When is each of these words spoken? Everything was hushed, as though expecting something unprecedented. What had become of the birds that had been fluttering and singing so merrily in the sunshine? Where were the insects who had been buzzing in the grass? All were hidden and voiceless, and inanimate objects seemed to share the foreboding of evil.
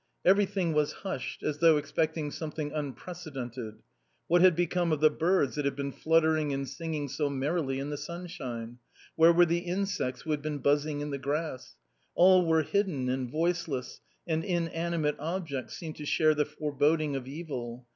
Everything 0.25 0.73
was 0.73 0.91
hushed, 0.93 1.43
as 1.43 1.59
though 1.59 1.77
expecting 1.77 2.31
something 2.31 2.71
unprecedented. 2.71 3.83
What 4.27 4.41
had 4.41 4.55
become 4.55 4.91
of 4.91 4.99
the 4.99 5.11
birds 5.11 5.53
that 5.53 5.65
had 5.65 5.75
been 5.75 5.91
fluttering 5.91 6.51
and 6.53 6.67
singing 6.67 7.07
so 7.07 7.29
merrily 7.29 7.77
in 7.77 7.91
the 7.91 7.97
sunshine? 7.97 8.79
Where 9.15 9.31
were 9.31 9.45
the 9.45 9.59
insects 9.59 10.21
who 10.21 10.31
had 10.31 10.41
been 10.41 10.57
buzzing 10.57 11.01
in 11.01 11.11
the 11.11 11.19
grass? 11.19 11.75
All 12.15 12.43
were 12.47 12.63
hidden 12.63 13.09
and 13.09 13.29
voiceless, 13.29 14.01
and 14.25 14.43
inanimate 14.43 15.17
objects 15.19 15.77
seemed 15.77 15.97
to 15.97 16.05
share 16.07 16.33
the 16.33 16.45
foreboding 16.45 17.15
of 17.15 17.27
evil. 17.27 17.85